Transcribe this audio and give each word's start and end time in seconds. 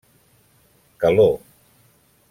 Calor. 1.01 1.35